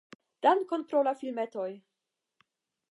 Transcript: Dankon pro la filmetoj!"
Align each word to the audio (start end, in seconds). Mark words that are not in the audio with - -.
Dankon 0.45 0.85
pro 0.93 1.03
la 1.09 1.13
filmetoj!" 1.21 1.69